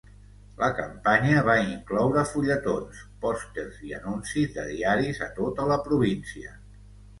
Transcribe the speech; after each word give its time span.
La 0.59 0.69
campanya 0.77 1.43
va 1.49 1.57
incloure 1.65 2.23
fulletons, 2.31 3.03
pòsters 3.27 3.79
i 3.91 3.95
anuncis 3.99 4.57
de 4.59 4.67
diaris 4.73 5.23
a 5.29 5.31
tota 5.39 5.71
la 5.75 5.81
província. 5.87 6.59